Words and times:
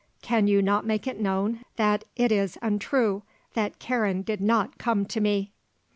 Can 0.23 0.47
you 0.47 0.63
not 0.63 0.83
make 0.83 1.05
it 1.05 1.19
known 1.19 1.63
that 1.75 2.05
it 2.15 2.31
is 2.31 2.57
untrue, 2.63 3.21
that 3.53 3.77
Karen 3.77 4.23
did 4.23 4.41
not 4.41 4.79
come 4.79 5.05
to 5.05 5.21
me?" 5.21 5.51